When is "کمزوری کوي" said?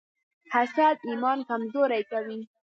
1.49-2.39